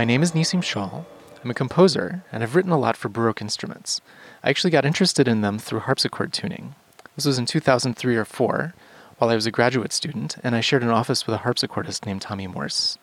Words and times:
My 0.00 0.06
name 0.06 0.22
is 0.22 0.32
Nissim 0.32 0.62
Schaul. 0.62 1.04
I'm 1.44 1.50
a 1.50 1.52
composer, 1.52 2.24
and 2.32 2.42
I've 2.42 2.54
written 2.54 2.72
a 2.72 2.78
lot 2.78 2.96
for 2.96 3.10
Baroque 3.10 3.42
instruments. 3.42 4.00
I 4.42 4.48
actually 4.48 4.70
got 4.70 4.86
interested 4.86 5.28
in 5.28 5.42
them 5.42 5.58
through 5.58 5.80
harpsichord 5.80 6.32
tuning. 6.32 6.74
This 7.16 7.26
was 7.26 7.36
in 7.36 7.44
2003 7.44 8.16
or 8.16 8.24
4, 8.24 8.72
while 9.18 9.28
I 9.28 9.34
was 9.34 9.44
a 9.44 9.50
graduate 9.50 9.92
student, 9.92 10.38
and 10.42 10.54
I 10.54 10.62
shared 10.62 10.82
an 10.82 10.88
office 10.88 11.26
with 11.26 11.36
a 11.36 11.40
harpsichordist 11.40 12.06
named 12.06 12.22
Tami 12.22 12.50
Morse. 12.50 12.96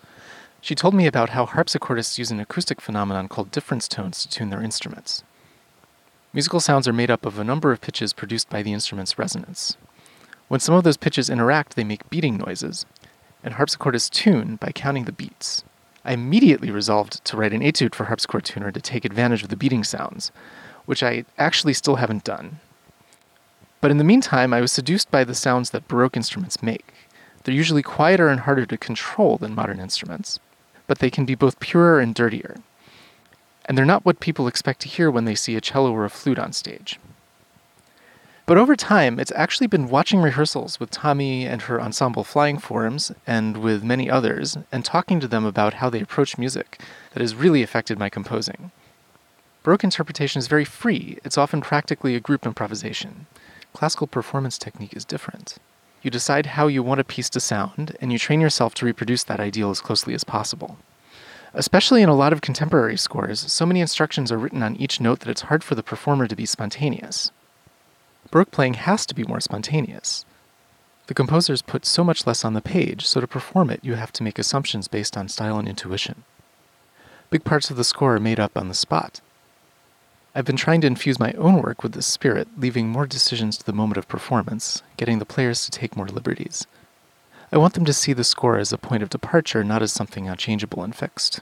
She 0.60 0.74
told 0.74 0.96
me 0.96 1.06
about 1.06 1.30
how 1.30 1.46
harpsichordists 1.46 2.18
use 2.18 2.32
an 2.32 2.40
acoustic 2.40 2.82
phenomenon 2.82 3.28
called 3.28 3.52
difference 3.52 3.88
tones 3.88 4.24
to 4.24 4.28
tune 4.28 4.50
their 4.50 4.64
instruments. 4.64 5.24
Musical 6.34 6.60
sounds 6.60 6.88
are 6.88 6.94
made 6.94 7.12
up 7.12 7.28
of 7.28 7.38
a 7.38 7.44
number 7.44 7.72
of 7.72 7.80
pitches 7.80 8.12
produced 8.12 8.50
by 8.50 8.64
the 8.64 8.74
instrument's 8.74 9.20
resonance. 9.20 9.78
When 10.48 10.60
some 10.60 10.74
of 10.74 10.84
those 10.84 10.98
pitches 10.98 11.30
interact, 11.30 11.76
they 11.76 11.84
make 11.84 12.10
beating 12.10 12.38
noises, 12.38 12.88
and 13.44 13.54
harpsichordists 13.54 14.10
tune 14.10 14.56
by 14.56 14.72
counting 14.72 15.06
the 15.06 15.12
beats. 15.12 15.64
I 16.08 16.14
immediately 16.14 16.72
resolved 16.72 17.24
to 17.26 17.36
write 17.36 17.52
an 17.52 17.62
etude 17.62 17.94
for 17.94 18.06
harpsichord 18.06 18.46
tuner 18.46 18.72
to 18.72 18.80
take 18.80 19.04
advantage 19.04 19.44
of 19.44 19.50
the 19.50 19.58
beating 19.58 19.84
sounds, 19.84 20.32
which 20.86 21.04
I 21.04 21.26
actually 21.38 21.74
still 21.74 21.98
haven't 21.98 22.24
done. 22.24 22.62
But 23.82 23.92
in 23.92 23.98
the 23.98 24.06
meantime, 24.06 24.54
I 24.54 24.62
was 24.62 24.72
seduced 24.72 25.12
by 25.12 25.26
the 25.26 25.36
sounds 25.36 25.72
that 25.72 25.90
Baroque 25.90 26.16
instruments 26.16 26.64
make. 26.64 26.94
They're 27.44 27.54
usually 27.54 27.84
quieter 27.84 28.30
and 28.30 28.40
harder 28.40 28.66
to 28.66 28.78
control 28.78 29.38
than 29.38 29.54
modern 29.54 29.82
instruments, 29.82 30.40
but 30.88 31.00
they 31.00 31.10
can 31.10 31.26
be 31.26 31.36
both 31.36 31.60
purer 31.60 32.00
and 32.00 32.16
dirtier. 32.16 32.56
And 33.66 33.78
they're 33.78 33.86
not 33.86 34.06
what 34.06 34.22
people 34.22 34.48
expect 34.48 34.80
to 34.82 34.88
hear 34.88 35.12
when 35.12 35.26
they 35.26 35.36
see 35.36 35.58
a 35.58 35.62
cello 35.62 35.92
or 35.92 36.06
a 36.06 36.10
flute 36.10 36.40
on 36.40 36.54
stage. 36.54 37.02
But 38.48 38.58
over 38.58 38.78
time, 38.78 39.20
it's 39.20 39.34
actually 39.36 39.68
been 39.68 39.90
watching 39.90 40.22
rehearsals 40.22 40.80
with 40.80 40.90
Tami 40.90 41.44
and 41.44 41.64
her 41.64 41.82
ensemble 41.82 42.24
Flying 42.24 42.58
Forms 42.60 43.12
and 43.28 43.58
with 43.58 43.84
many 43.84 44.10
others 44.10 44.58
and 44.72 44.86
talking 44.86 45.20
to 45.20 45.28
them 45.28 45.44
about 45.44 45.76
how 45.76 45.90
they 45.90 46.00
approach 46.00 46.38
music 46.38 46.80
that 47.14 47.20
has 47.20 47.36
really 47.36 47.62
affected 47.62 48.00
my 48.00 48.08
composing. 48.10 48.72
Baroque 49.64 49.84
interpretation 49.84 50.40
is 50.40 50.48
very 50.48 50.64
free, 50.64 51.18
it's 51.26 51.38
often 51.38 51.60
practically 51.60 52.16
a 52.16 52.22
group 52.22 52.46
improvisation. 52.46 53.26
Classical 53.74 54.08
performance 54.08 54.58
technique 54.58 54.96
is 54.96 55.04
different. 55.04 55.58
You 56.02 56.10
decide 56.10 56.46
how 56.46 56.68
you 56.68 56.82
want 56.82 57.02
a 57.02 57.04
piece 57.04 57.30
to 57.32 57.42
sound, 57.42 57.98
and 58.00 58.14
you 58.14 58.18
train 58.18 58.40
yourself 58.40 58.74
to 58.76 58.86
reproduce 58.86 59.26
that 59.26 59.42
ideal 59.42 59.72
as 59.72 59.82
closely 59.82 60.14
as 60.14 60.24
possible. 60.24 60.78
Especially 61.54 62.02
in 62.02 62.08
a 62.08 62.16
lot 62.16 62.32
of 62.32 62.40
contemporary 62.40 62.96
scores, 62.96 63.52
so 63.52 63.66
many 63.66 63.82
instructions 63.82 64.32
are 64.32 64.38
written 64.38 64.64
on 64.64 64.78
each 64.78 65.02
note 65.02 65.20
that 65.20 65.30
it's 65.30 65.42
hard 65.42 65.66
for 65.66 65.76
the 65.76 65.84
performer 65.84 66.28
to 66.28 66.36
be 66.36 66.46
spontaneous. 66.46 67.30
Baroque 68.32 68.52
playing 68.52 68.76
has 68.76 69.06
to 69.06 69.16
be 69.16 69.24
more 69.24 69.40
spontaneous. 69.40 70.26
The 71.08 71.14
composers 71.14 71.62
put 71.62 71.86
so 71.86 72.04
much 72.04 72.28
less 72.28 72.44
on 72.44 72.54
the 72.54 72.62
page, 72.62 73.06
so 73.06 73.22
to 73.22 73.28
perform 73.28 73.70
it, 73.70 73.80
you 73.82 73.96
have 73.96 74.12
to 74.14 74.24
make 74.24 74.38
assumptions 74.38 74.88
based 74.88 75.16
on 75.16 75.30
style 75.30 75.58
and 75.58 75.68
intuition. 75.68 76.24
Big 77.30 77.44
parts 77.44 77.70
of 77.70 77.78
the 77.78 77.84
score 77.84 78.16
are 78.16 78.20
made 78.20 78.40
up 78.40 78.58
on 78.58 78.68
the 78.68 78.74
spot. 78.74 79.22
I've 80.36 80.46
been 80.46 80.58
trying 80.58 80.82
to 80.82 80.88
infuse 80.88 81.20
my 81.20 81.32
own 81.34 81.62
work 81.62 81.82
with 81.82 81.94
this 81.94 82.06
spirit, 82.06 82.48
leaving 82.58 82.90
more 82.90 83.08
decisions 83.08 83.58
to 83.58 83.66
the 83.66 83.74
moment 83.74 83.98
of 83.98 84.08
performance, 84.08 84.84
getting 84.98 85.20
the 85.20 85.26
players 85.26 85.66
to 85.66 85.72
take 85.72 85.96
more 85.96 86.08
liberties. 86.08 86.68
I 87.52 87.58
want 87.58 87.74
them 87.74 87.86
to 87.86 87.94
see 87.94 88.14
the 88.14 88.26
score 88.26 88.58
as 88.58 88.74
a 88.74 88.78
point 88.78 89.02
of 89.02 89.10
departure, 89.10 89.64
not 89.64 89.82
as 89.82 89.94
something 89.94 90.28
unchangeable 90.28 90.84
and 90.84 90.94
fixed. 90.94 91.40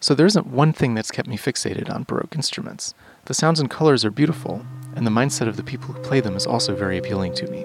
So 0.00 0.14
there 0.14 0.26
isn't 0.26 0.46
one 0.46 0.72
thing 0.72 0.94
that's 0.94 1.10
kept 1.10 1.28
me 1.28 1.36
fixated 1.36 1.92
on 1.92 2.04
Baroque 2.04 2.36
instruments. 2.36 2.94
The 3.24 3.34
sounds 3.34 3.58
and 3.58 3.70
colors 3.70 4.04
are 4.04 4.10
beautiful, 4.10 4.64
and 4.96 5.06
the 5.06 5.10
mindset 5.10 5.48
of 5.48 5.56
the 5.56 5.62
people 5.62 5.92
who 5.92 6.02
play 6.02 6.20
them 6.20 6.36
is 6.36 6.46
also 6.46 6.74
very 6.74 6.98
appealing 6.98 7.34
to 7.34 7.46
me. 7.50 7.64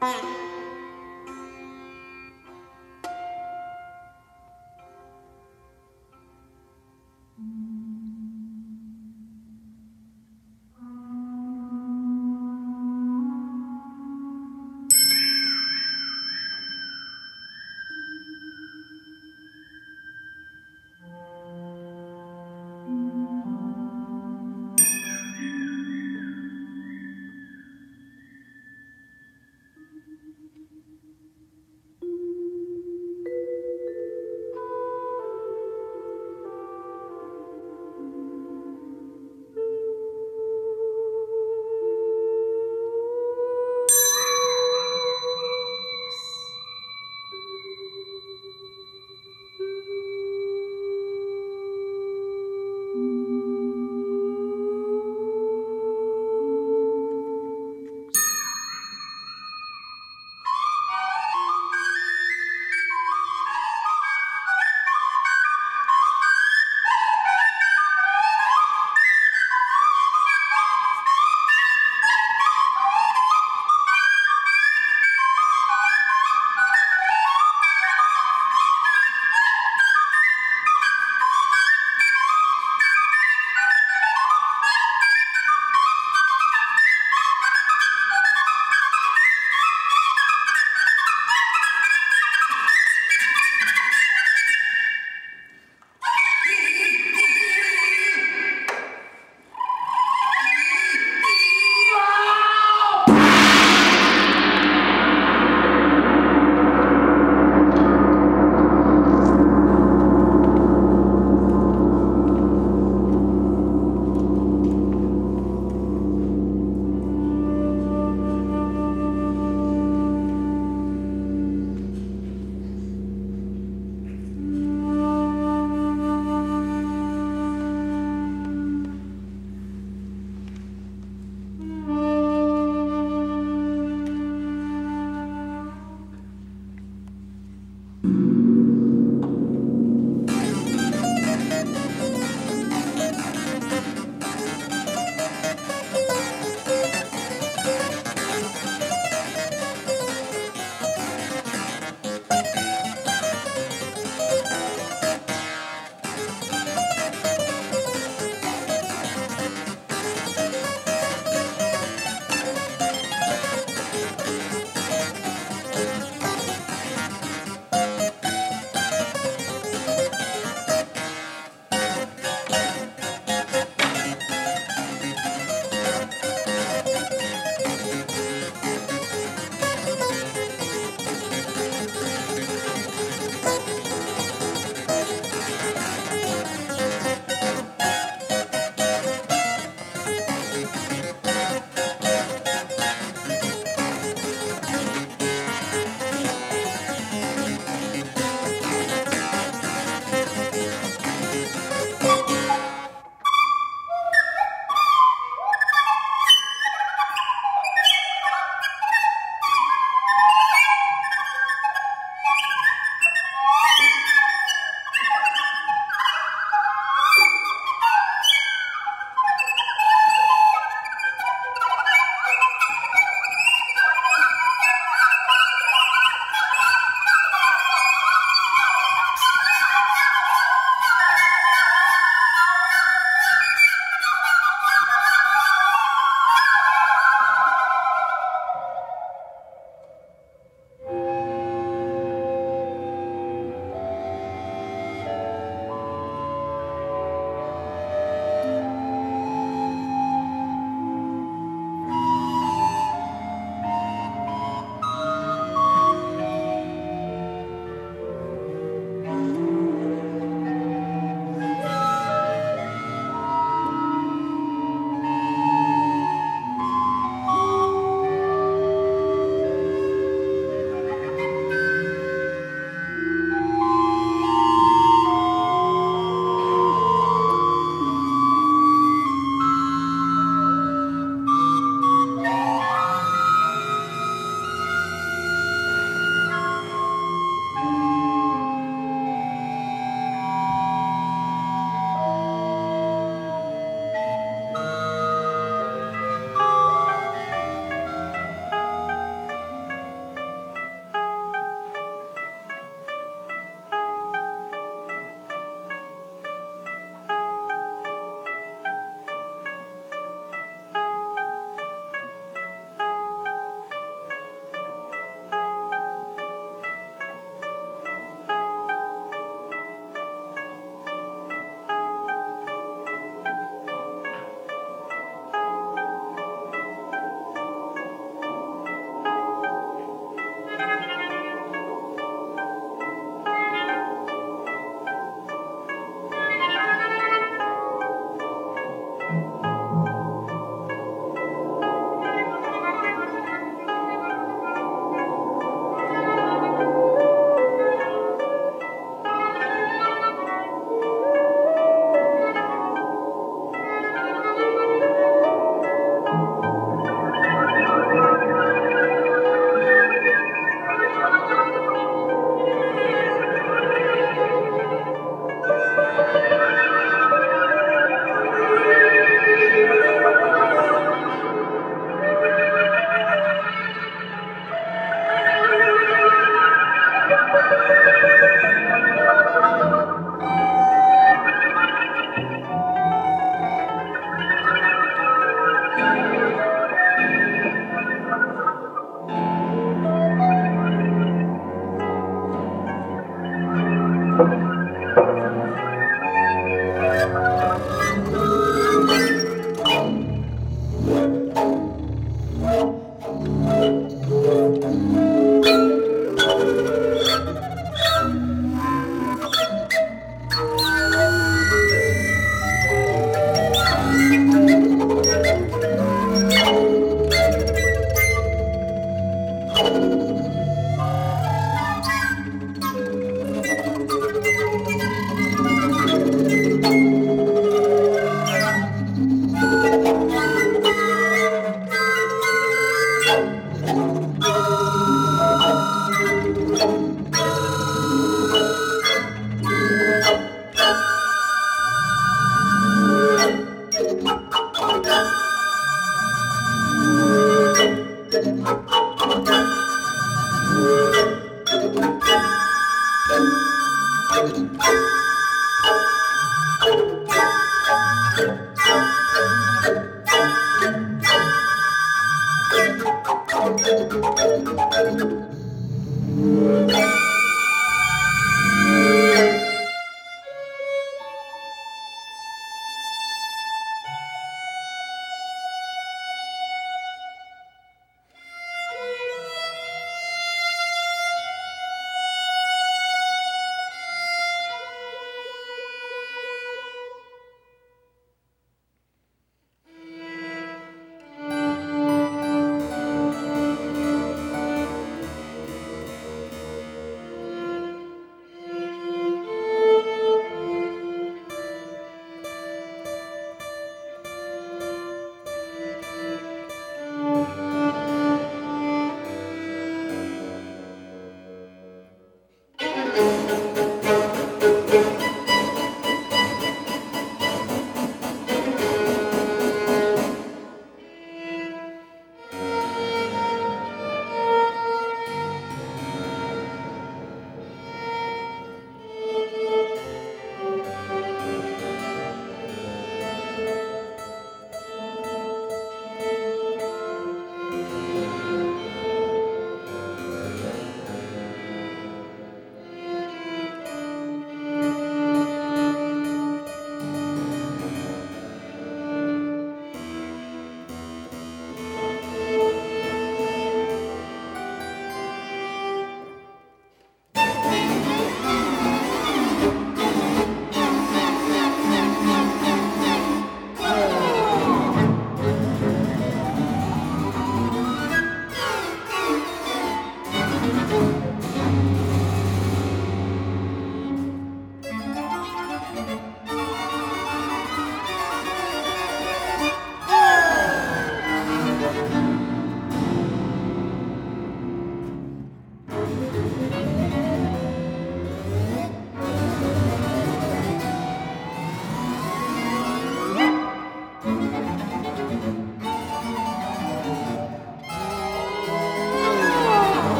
Bye. 0.00 0.37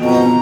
Um... 0.00 0.39